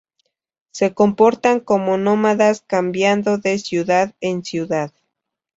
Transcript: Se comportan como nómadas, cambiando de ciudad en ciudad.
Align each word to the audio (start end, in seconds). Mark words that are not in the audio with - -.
Se 0.71 0.95
comportan 0.95 1.59
como 1.59 1.95
nómadas, 1.99 2.63
cambiando 2.65 3.37
de 3.37 3.59
ciudad 3.59 4.15
en 4.19 4.43
ciudad. 4.43 4.91